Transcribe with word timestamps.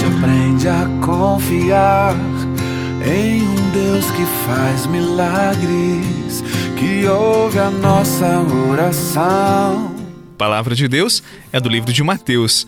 Gente 0.00 0.14
aprende 0.16 0.66
a 0.66 0.86
confiar 1.04 2.14
em 3.04 3.42
um 3.42 3.70
Deus 3.70 4.10
que 4.12 4.24
faz 4.46 4.86
milagres, 4.86 6.42
que 6.74 7.06
ouve 7.06 7.58
a 7.58 7.70
nossa 7.70 8.40
oração. 8.70 9.94
palavra 10.38 10.74
de 10.74 10.88
Deus 10.88 11.22
é 11.52 11.60
do 11.60 11.68
livro 11.68 11.92
de 11.92 12.02
Mateus. 12.02 12.66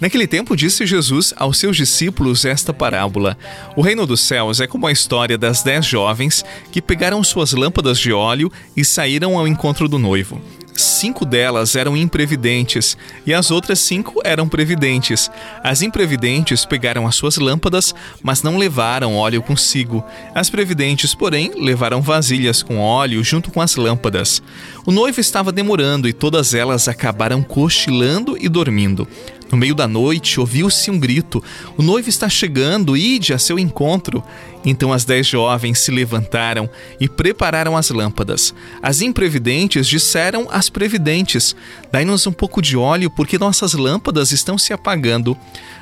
Naquele 0.00 0.26
tempo 0.26 0.56
disse 0.56 0.84
Jesus 0.84 1.32
aos 1.36 1.58
seus 1.58 1.76
discípulos 1.76 2.44
esta 2.44 2.72
parábola: 2.72 3.38
O 3.76 3.80
reino 3.80 4.04
dos 4.04 4.22
céus 4.22 4.60
é 4.60 4.66
como 4.66 4.88
a 4.88 4.92
história 4.92 5.38
das 5.38 5.62
dez 5.62 5.86
jovens 5.86 6.44
que 6.72 6.82
pegaram 6.82 7.22
suas 7.22 7.52
lâmpadas 7.52 8.00
de 8.00 8.12
óleo 8.12 8.50
e 8.76 8.84
saíram 8.84 9.38
ao 9.38 9.46
encontro 9.46 9.88
do 9.88 9.96
noivo. 9.96 10.42
Cinco 10.76 11.24
delas 11.24 11.76
eram 11.76 11.96
imprevidentes 11.96 12.96
e 13.24 13.32
as 13.32 13.52
outras 13.52 13.78
cinco 13.78 14.20
eram 14.24 14.48
previdentes. 14.48 15.30
As 15.62 15.82
imprevidentes 15.82 16.64
pegaram 16.64 17.06
as 17.06 17.14
suas 17.14 17.36
lâmpadas, 17.36 17.94
mas 18.20 18.42
não 18.42 18.58
levaram 18.58 19.14
óleo 19.14 19.40
consigo. 19.40 20.04
As 20.34 20.50
previdentes, 20.50 21.14
porém, 21.14 21.52
levaram 21.54 22.02
vasilhas 22.02 22.60
com 22.62 22.80
óleo 22.80 23.22
junto 23.22 23.52
com 23.52 23.60
as 23.60 23.76
lâmpadas. 23.76 24.42
O 24.84 24.90
noivo 24.90 25.20
estava 25.20 25.52
demorando 25.52 26.08
e 26.08 26.12
todas 26.12 26.54
elas 26.54 26.88
acabaram 26.88 27.40
cochilando 27.40 28.36
e 28.40 28.48
dormindo. 28.48 29.06
No 29.50 29.58
meio 29.58 29.74
da 29.74 29.86
noite, 29.86 30.40
ouviu-se 30.40 30.90
um 30.90 30.98
grito: 30.98 31.42
O 31.76 31.82
noivo 31.82 32.08
está 32.08 32.28
chegando, 32.28 32.96
ide 32.96 33.32
a 33.32 33.38
seu 33.38 33.58
encontro. 33.58 34.22
Então 34.64 34.92
as 34.92 35.04
dez 35.04 35.26
jovens 35.26 35.78
se 35.78 35.90
levantaram 35.90 36.68
e 36.98 37.08
prepararam 37.08 37.76
as 37.76 37.90
lâmpadas. 37.90 38.54
As 38.82 39.02
imprevidentes 39.02 39.86
disseram 39.86 40.48
às 40.50 40.70
previdentes: 40.70 41.54
Dai-nos 41.92 42.26
um 42.26 42.32
pouco 42.32 42.62
de 42.62 42.76
óleo, 42.76 43.10
porque 43.10 43.38
nossas 43.38 43.74
lâmpadas 43.74 44.32
estão 44.32 44.56
se 44.56 44.72
apagando. 44.72 45.36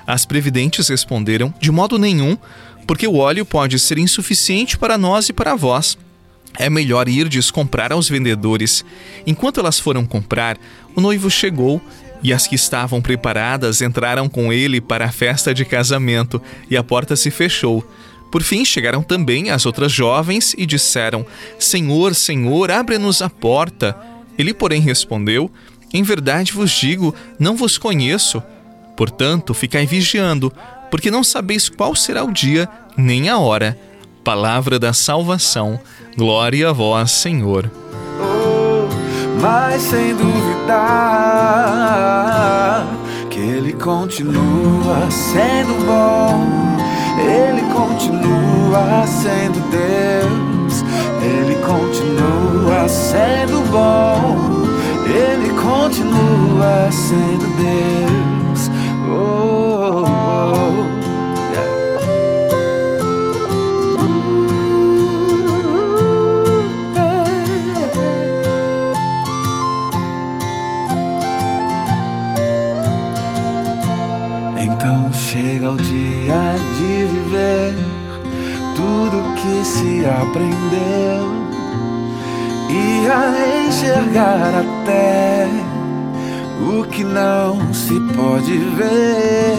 As 0.07 0.27
previdentes 0.27 0.89
responderam: 0.89 1.55
De 1.61 1.71
modo 1.71 1.99
nenhum, 1.99 2.37
porque 2.87 3.07
o 3.07 3.17
óleo 3.17 3.47
pode 3.47 3.79
ser 3.79 3.99
insuficiente 3.99 4.77
para 4.77 4.99
nós 4.99 5.29
e 5.29 5.33
para 5.33 5.55
vós. 5.55 5.97
É 6.59 6.69
melhor 6.69 7.09
irdes 7.09 7.51
comprar 7.51 7.93
aos 7.93 8.09
vendedores. 8.09 8.85
Enquanto 9.27 9.59
elas 9.59 9.81
foram 9.81 10.05
comprar, 10.05 10.59
o 10.95 11.01
noivo 11.01 11.31
chegou 11.31 11.81
e 12.23 12.33
as 12.33 12.47
que 12.47 12.55
estavam 12.55 13.03
preparadas 13.03 13.83
entraram 13.83 14.29
com 14.29 14.53
ele 14.53 14.81
para 14.81 15.07
a 15.07 15.13
festa 15.13 15.53
de 15.53 15.65
casamento, 15.65 16.41
e 16.71 16.77
a 16.77 16.83
porta 16.83 17.17
se 17.17 17.31
fechou. 17.31 17.85
Por 18.31 18.43
fim 18.43 18.65
chegaram 18.65 19.03
também 19.03 19.51
as 19.51 19.67
outras 19.67 19.93
jovens 19.93 20.55
e 20.57 20.65
disseram: 20.65 21.27
Senhor, 21.59 22.15
Senhor, 22.15 22.71
abre-nos 22.71 23.21
a 23.21 23.29
porta. 23.29 23.97
Ele, 24.39 24.55
porém, 24.55 24.81
respondeu: 24.81 25.51
Em 25.93 26.03
verdade 26.03 26.53
vos 26.53 26.71
digo, 26.71 27.15
não 27.39 27.57
vos 27.57 27.77
conheço. 27.77 28.43
Portanto, 28.97 29.53
ficai 29.53 29.85
vigiando, 29.85 30.53
porque 30.91 31.11
não 31.11 31.25
sabeis 31.25 31.69
qual 31.69 31.95
será 31.95 32.25
o 32.25 32.33
dia 32.33 32.69
nem 32.97 33.29
a 33.29 33.39
hora. 33.39 33.79
Palavra 34.25 34.79
da 34.79 34.93
salvação. 34.93 35.79
Glória 36.17 36.69
a 36.69 36.73
vós, 36.73 37.11
Senhor 37.11 37.82
mas 39.43 39.83
sem 39.83 40.15
duvidar 40.15 40.87
que 43.29 43.41
Ele 43.41 43.73
continua 43.73 45.11
sendo 45.11 45.85
bom, 45.85 46.47
Ele 47.19 47.63
continua 47.73 49.05
sendo 49.05 49.61
Deus, 49.71 50.85
Ele 51.21 51.57
continua 51.57 52.89
sendo 52.89 53.61
bom, 53.73 54.39
Ele 55.07 55.49
continua 55.61 56.89
sendo 56.93 57.47
Deus. 57.57 58.71
Oh. 59.11 60.22
Chega 75.13 75.71
o 75.71 75.77
dia 75.77 76.55
de 76.77 77.05
viver 77.07 77.75
tudo 78.75 79.35
que 79.35 79.65
se 79.65 80.05
aprendeu 80.05 81.43
e 82.69 83.09
a 83.09 83.67
enxergar 83.69 84.53
até 84.55 85.47
o 86.61 86.85
que 86.85 87.05
não 87.05 87.73
se 87.73 87.95
pode 88.17 88.59
ver. 88.77 89.57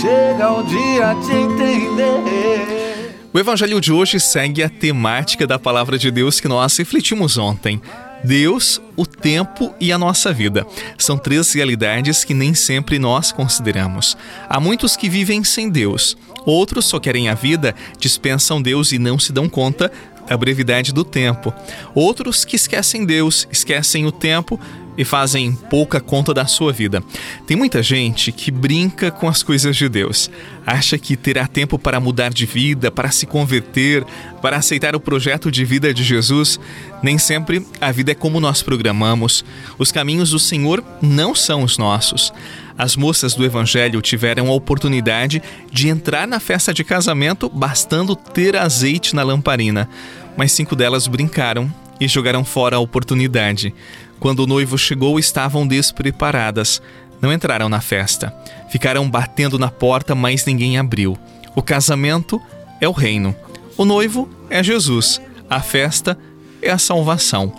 Chega 0.00 0.52
o 0.52 0.62
dia 0.62 1.14
de 1.14 1.32
entender. 1.32 3.16
O 3.32 3.38
evangelho 3.38 3.80
de 3.80 3.92
hoje 3.92 4.20
segue 4.20 4.62
a 4.62 4.68
temática 4.68 5.46
da 5.46 5.58
palavra 5.58 5.98
de 5.98 6.10
Deus 6.10 6.40
que 6.40 6.48
nós 6.48 6.76
refletimos 6.76 7.36
ontem. 7.36 7.80
Deus, 8.22 8.80
o 8.96 9.06
tempo 9.06 9.74
e 9.80 9.92
a 9.92 9.98
nossa 9.98 10.32
vida. 10.32 10.66
São 10.98 11.16
três 11.16 11.52
realidades 11.52 12.24
que 12.24 12.34
nem 12.34 12.54
sempre 12.54 12.98
nós 12.98 13.32
consideramos. 13.32 14.16
Há 14.48 14.60
muitos 14.60 14.96
que 14.96 15.08
vivem 15.08 15.42
sem 15.44 15.70
Deus. 15.70 16.16
Outros 16.44 16.86
só 16.86 16.98
querem 16.98 17.28
a 17.28 17.34
vida, 17.34 17.74
dispensam 17.98 18.60
Deus 18.60 18.92
e 18.92 18.98
não 18.98 19.18
se 19.18 19.32
dão 19.32 19.48
conta 19.48 19.90
da 20.26 20.36
brevidade 20.36 20.92
do 20.92 21.04
tempo. 21.04 21.52
Outros 21.94 22.44
que 22.44 22.56
esquecem 22.56 23.04
Deus, 23.04 23.48
esquecem 23.50 24.06
o 24.06 24.12
tempo 24.12 24.60
e 24.96 25.04
fazem 25.04 25.52
pouca 25.52 26.00
conta 26.00 26.34
da 26.34 26.46
sua 26.46 26.72
vida. 26.72 27.02
Tem 27.46 27.56
muita 27.56 27.82
gente 27.82 28.32
que 28.32 28.50
brinca 28.50 29.10
com 29.10 29.28
as 29.28 29.42
coisas 29.42 29.76
de 29.76 29.88
Deus. 29.88 30.30
Acha 30.66 30.98
que 30.98 31.16
terá 31.16 31.46
tempo 31.46 31.78
para 31.78 32.00
mudar 32.00 32.32
de 32.32 32.46
vida, 32.46 32.90
para 32.90 33.10
se 33.10 33.26
converter, 33.26 34.04
para 34.42 34.56
aceitar 34.56 34.94
o 34.94 35.00
projeto 35.00 35.50
de 35.50 35.64
vida 35.64 35.92
de 35.94 36.02
Jesus. 36.02 36.60
Nem 37.02 37.18
sempre 37.18 37.66
a 37.80 37.90
vida 37.90 38.12
é 38.12 38.14
como 38.14 38.40
nós 38.40 38.62
programamos. 38.62 39.44
Os 39.78 39.90
caminhos 39.90 40.30
do 40.30 40.38
Senhor 40.38 40.84
não 41.00 41.34
são 41.34 41.62
os 41.62 41.78
nossos. 41.78 42.32
As 42.76 42.96
moças 42.96 43.34
do 43.34 43.44
Evangelho 43.44 44.00
tiveram 44.00 44.48
a 44.48 44.54
oportunidade 44.54 45.42
de 45.70 45.88
entrar 45.88 46.26
na 46.26 46.40
festa 46.40 46.72
de 46.72 46.82
casamento 46.82 47.48
bastando 47.48 48.16
ter 48.16 48.56
azeite 48.56 49.14
na 49.14 49.22
lamparina, 49.22 49.86
mas 50.34 50.52
cinco 50.52 50.74
delas 50.74 51.06
brincaram 51.06 51.70
e 52.00 52.08
jogaram 52.08 52.42
fora 52.42 52.76
a 52.76 52.80
oportunidade. 52.80 53.74
Quando 54.20 54.40
o 54.40 54.46
noivo 54.46 54.78
chegou, 54.78 55.18
estavam 55.18 55.66
despreparadas. 55.66 56.80
Não 57.20 57.32
entraram 57.32 57.68
na 57.68 57.80
festa. 57.80 58.32
Ficaram 58.68 59.10
batendo 59.10 59.58
na 59.58 59.70
porta, 59.70 60.14
mas 60.14 60.44
ninguém 60.44 60.78
abriu. 60.78 61.18
O 61.56 61.62
casamento 61.62 62.40
é 62.80 62.88
o 62.88 62.92
reino. 62.92 63.34
O 63.76 63.84
noivo 63.84 64.28
é 64.48 64.62
Jesus. 64.62 65.20
A 65.48 65.60
festa 65.60 66.16
é 66.62 66.70
a 66.70 66.78
salvação. 66.78 67.52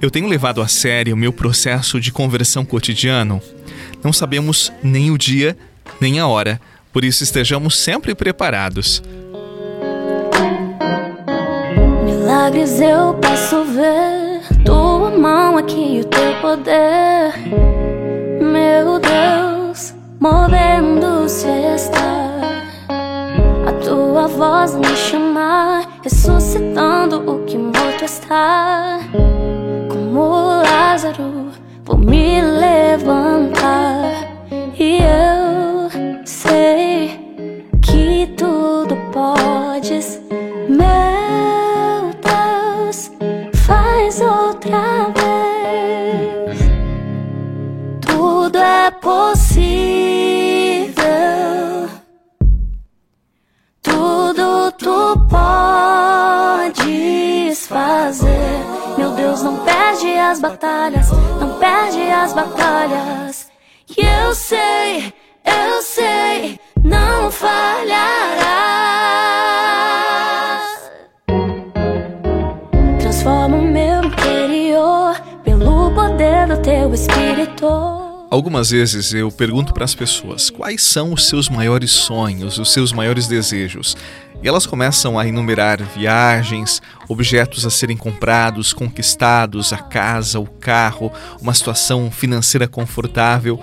Eu 0.00 0.10
tenho 0.10 0.26
levado 0.26 0.60
a 0.60 0.66
sério 0.66 1.14
o 1.14 1.16
meu 1.16 1.32
processo 1.32 2.00
de 2.00 2.10
conversão 2.10 2.64
cotidiano. 2.64 3.40
Não 4.02 4.12
sabemos 4.12 4.72
nem 4.82 5.12
o 5.12 5.16
dia, 5.16 5.56
nem 6.00 6.18
a 6.18 6.26
hora. 6.26 6.60
Por 6.92 7.04
isso 7.04 7.22
estejamos 7.22 7.78
sempre 7.78 8.14
preparados. 8.14 9.02
Milagres 12.04 12.80
eu 12.80 13.14
posso 13.14 13.64
ver, 13.64 14.21
aqui 15.92 16.00
o 16.00 16.04
teu 16.04 16.34
poder. 16.40 17.34
Meu 18.40 18.98
Deus, 18.98 19.94
movendo-se 20.18 21.48
está. 21.74 22.40
A 23.66 23.72
tua 23.84 24.26
voz 24.28 24.74
me 24.74 24.96
chamar, 24.96 25.86
ressuscitando 26.02 27.30
o 27.30 27.44
que 27.44 27.58
morto 27.58 28.04
está. 28.04 29.00
Como 29.90 30.62
Lázaro, 30.62 31.50
vou 31.84 31.98
me 31.98 32.40
levantar 32.40 34.28
e 34.78 34.98
eu 34.98 35.31
as 60.32 60.40
batalhas, 60.40 61.10
não 61.38 61.58
perde 61.58 62.00
as 62.00 62.32
batalhas. 62.32 63.50
E 63.94 64.00
eu 64.00 64.34
sei, 64.34 65.12
eu 65.44 65.82
sei, 65.82 66.58
não 66.82 67.30
falhará. 67.30 68.38
Transforma 72.98 73.58
o 73.58 73.62
meu 73.62 74.04
interior 74.04 75.20
pelo 75.44 75.90
poder 75.94 76.46
do 76.46 76.62
teu 76.62 76.94
espírito. 76.94 77.66
Algumas 78.30 78.70
vezes 78.70 79.12
eu 79.12 79.30
pergunto 79.30 79.74
para 79.74 79.84
as 79.84 79.94
pessoas 79.94 80.48
quais 80.48 80.82
são 80.82 81.12
os 81.12 81.28
seus 81.28 81.50
maiores 81.50 81.90
sonhos, 81.90 82.58
os 82.58 82.72
seus 82.72 82.90
maiores 82.90 83.28
desejos. 83.28 83.94
E 84.42 84.48
elas 84.48 84.66
começam 84.66 85.16
a 85.16 85.26
enumerar 85.26 85.80
viagens, 85.96 86.82
objetos 87.08 87.64
a 87.64 87.70
serem 87.70 87.96
comprados, 87.96 88.72
conquistados, 88.72 89.72
a 89.72 89.78
casa, 89.78 90.40
o 90.40 90.46
carro, 90.46 91.12
uma 91.40 91.54
situação 91.54 92.10
financeira 92.10 92.66
confortável. 92.66 93.60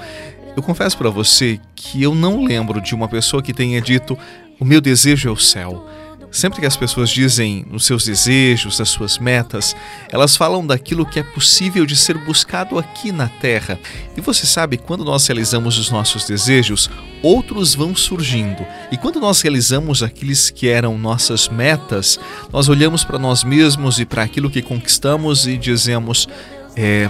Eu 0.56 0.64
confesso 0.64 0.98
para 0.98 1.10
você 1.10 1.60
que 1.76 2.02
eu 2.02 2.16
não 2.16 2.46
lembro 2.46 2.80
de 2.80 2.96
uma 2.96 3.10
pessoa 3.10 3.44
que 3.44 3.54
tenha 3.54 3.82
dito: 3.82 4.18
o 4.58 4.64
meu 4.64 4.80
desejo 4.80 5.28
é 5.28 5.32
o 5.32 5.38
céu. 5.38 5.86
Sempre 6.32 6.60
que 6.60 6.66
as 6.66 6.78
pessoas 6.78 7.10
dizem 7.10 7.66
os 7.72 7.86
seus 7.86 8.06
desejos, 8.06 8.80
as 8.80 8.90
suas 8.90 9.18
metas, 9.18 9.76
elas 10.12 10.38
falam 10.38 10.66
daquilo 10.66 11.06
que 11.06 11.20
é 11.20 11.24
possível 11.24 11.86
de 11.86 11.96
ser 11.96 12.18
buscado 12.20 12.78
aqui 12.78 13.12
na 13.12 13.28
Terra. 13.28 13.80
E 14.16 14.22
você 14.22 14.46
sabe, 14.46 14.78
quando 14.78 15.04
nós 15.04 15.26
realizamos 15.26 15.80
os 15.80 15.90
nossos 15.90 16.26
desejos, 16.26 16.90
outros 17.24 17.74
vão 17.74 17.96
surgindo. 17.96 18.64
E 18.92 18.98
quando 18.98 19.20
nós 19.20 19.42
realizamos 19.42 20.04
aqueles 20.04 20.52
que 20.52 20.70
eram 20.70 21.00
nossas 21.00 21.50
metas, 21.50 22.20
nós 22.54 22.70
olhamos 22.70 23.04
para 23.04 23.18
nós 23.18 23.44
mesmos 23.44 24.00
e 24.00 24.06
para 24.06 24.22
aquilo 24.22 24.52
que 24.52 24.62
conquistamos 24.62 25.48
e 25.48 25.58
dizemos: 25.58 26.30
é, 26.76 27.10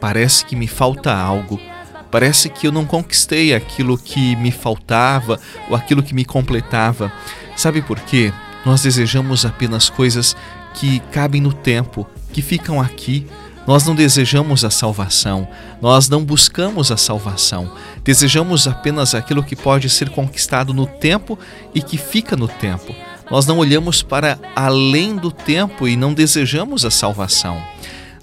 parece 0.00 0.44
que 0.44 0.54
me 0.54 0.68
falta 0.68 1.12
algo. 1.12 1.60
Parece 2.08 2.48
que 2.48 2.68
eu 2.68 2.70
não 2.70 2.84
conquistei 2.84 3.52
aquilo 3.52 3.98
que 3.98 4.36
me 4.36 4.52
faltava 4.52 5.40
ou 5.68 5.74
aquilo 5.74 6.00
que 6.00 6.14
me 6.14 6.24
completava. 6.24 7.12
Sabe 7.56 7.82
por 7.82 7.98
quê? 7.98 8.32
Nós 8.64 8.82
desejamos 8.82 9.44
apenas 9.44 9.88
coisas 9.88 10.36
que 10.74 11.00
cabem 11.12 11.40
no 11.40 11.52
tempo, 11.52 12.06
que 12.32 12.42
ficam 12.42 12.80
aqui. 12.80 13.26
Nós 13.66 13.84
não 13.86 13.94
desejamos 13.94 14.64
a 14.64 14.70
salvação, 14.70 15.48
nós 15.80 16.08
não 16.08 16.22
buscamos 16.22 16.90
a 16.90 16.96
salvação. 16.96 17.72
Desejamos 18.02 18.68
apenas 18.68 19.14
aquilo 19.14 19.42
que 19.42 19.56
pode 19.56 19.88
ser 19.88 20.10
conquistado 20.10 20.74
no 20.74 20.86
tempo 20.86 21.38
e 21.74 21.80
que 21.80 21.96
fica 21.96 22.36
no 22.36 22.46
tempo. 22.46 22.94
Nós 23.30 23.46
não 23.46 23.56
olhamos 23.58 24.02
para 24.02 24.38
além 24.54 25.16
do 25.16 25.30
tempo 25.30 25.88
e 25.88 25.96
não 25.96 26.12
desejamos 26.12 26.84
a 26.84 26.90
salvação. 26.90 27.62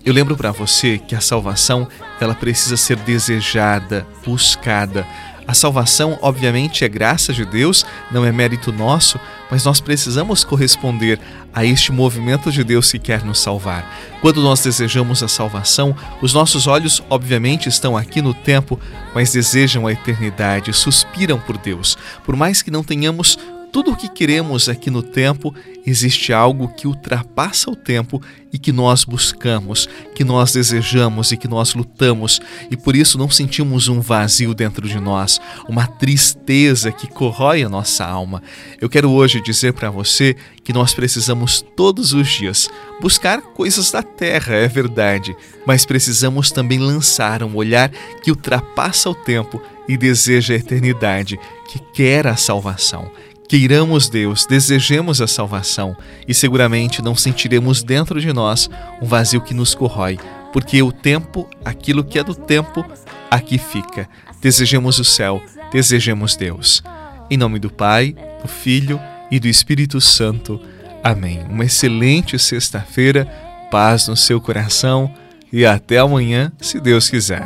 Eu 0.06 0.14
lembro 0.14 0.36
para 0.36 0.52
você 0.52 0.98
que 0.98 1.16
a 1.16 1.22
salvação, 1.22 1.88
ela 2.20 2.34
precisa 2.34 2.78
ser 2.78 2.98
desejada, 2.98 4.06
buscada. 4.26 5.08
A 5.48 5.54
salvação, 5.54 6.18
obviamente, 6.22 6.84
é 6.84 6.90
graça 6.90 7.34
de 7.34 7.46
Deus, 7.46 7.86
não 8.12 8.26
é 8.26 8.32
mérito 8.32 8.72
nosso, 8.72 9.20
mas 9.52 9.66
nós 9.66 9.82
precisamos 9.82 10.46
corresponder 10.46 11.20
a 11.54 11.66
este 11.66 11.92
movimento 11.92 12.50
de 12.50 12.64
Deus 12.64 12.90
que 12.90 12.98
quer 12.98 13.24
nos 13.24 13.40
salvar. 13.42 13.86
Quando 14.22 14.42
nós 14.42 14.62
desejamos 14.64 15.22
a 15.22 15.28
salvação, 15.28 15.96
os 16.22 16.34
nossos 16.34 16.66
olhos, 16.66 17.04
obviamente, 17.10 17.68
estão 17.68 17.98
aqui 17.98 18.22
no 18.22 18.34
tempo, 18.34 18.80
mas 19.14 19.34
desejam 19.34 19.86
a 19.86 19.92
eternidade, 19.92 20.72
suspiram 20.72 21.38
por 21.38 21.58
Deus. 21.58 21.98
Por 22.24 22.36
mais 22.38 22.62
que 22.62 22.72
não 22.72 22.84
tenhamos 22.84 23.38
tudo 23.72 23.92
o 23.92 23.96
que 23.96 24.10
queremos 24.10 24.68
aqui 24.68 24.92
no 24.92 25.02
tempo, 25.02 25.56
existe 25.86 26.34
algo 26.34 26.68
que 26.68 26.88
ultrapassa 26.88 27.72
o 27.72 27.76
tempo 27.76 28.22
e 28.52 28.60
que 28.60 28.72
nós 28.72 29.06
buscamos, 29.06 29.88
que 30.14 30.26
nós 30.26 30.52
desejamos 30.52 31.32
e 31.32 31.38
que 31.38 31.48
nós 31.48 31.74
lutamos, 31.74 32.42
e 32.70 32.76
por 32.76 32.96
isso 32.98 33.18
não 33.18 33.30
sentimos 33.30 33.88
um 33.88 34.02
vazio 34.02 34.54
dentro 34.54 34.88
de 34.88 35.00
nós, 35.00 35.40
uma 35.70 35.88
tristeza 35.88 36.92
que 36.92 37.08
corrói 37.08 37.64
a 37.64 37.70
nossa 37.70 38.06
alma. 38.06 38.44
Eu 38.80 38.90
quero 38.90 39.10
hoje 39.10 39.42
dizer 39.42 39.72
para 39.72 39.90
você 39.90 40.36
que 40.64 40.74
nós 40.74 40.94
precisamos 40.94 41.64
todos 41.76 42.12
os 42.12 42.28
dias 42.28 42.70
buscar 43.00 43.42
coisas 43.42 43.90
da 43.90 44.04
terra, 44.04 44.54
é 44.54 44.68
verdade, 44.68 45.34
mas 45.66 45.86
precisamos 45.86 46.52
também 46.52 46.78
lançar 46.78 47.42
um 47.42 47.56
olhar 47.56 47.90
que 48.22 48.32
ultrapassa 48.32 49.10
o 49.10 49.16
tempo 49.16 49.62
e 49.88 49.98
deseja 49.98 50.54
a 50.54 50.58
eternidade, 50.58 51.40
que 51.68 51.80
quer 51.94 52.28
a 52.28 52.36
salvação 52.36 53.10
Queiramos 53.52 54.08
Deus, 54.08 54.46
desejemos 54.46 55.20
a 55.20 55.28
salvação 55.28 55.94
e 56.26 56.34
seguramente 56.34 57.02
não 57.02 57.14
sentiremos 57.14 57.84
dentro 57.84 58.22
de 58.22 58.32
nós 58.32 58.70
um 59.02 59.06
vazio 59.06 59.42
que 59.42 59.54
nos 59.54 59.76
corrói, 59.76 60.18
porque 60.54 60.82
o 60.82 60.90
tempo, 60.90 61.50
aquilo 61.66 62.02
que 62.02 62.18
é 62.18 62.24
do 62.24 62.34
tempo, 62.34 62.82
aqui 63.30 63.58
fica. 63.58 64.08
Desejemos 64.40 65.00
o 65.00 65.04
céu, 65.04 65.44
desejemos 65.70 66.38
Deus. 66.38 66.82
Em 67.30 67.36
nome 67.36 67.60
do 67.60 67.70
Pai, 67.70 68.16
do 68.42 68.48
Filho 68.48 68.98
e 69.30 69.38
do 69.38 69.50
Espírito 69.50 70.00
Santo. 70.00 70.58
Amém. 71.04 71.44
Uma 71.50 71.66
excelente 71.66 72.40
sexta-feira, 72.40 73.26
paz 73.70 74.08
no 74.08 74.16
seu 74.16 74.40
coração 74.40 75.14
e 75.52 75.66
até 75.66 75.98
amanhã, 75.98 76.54
se 76.62 76.80
Deus 76.80 77.10
quiser. 77.10 77.46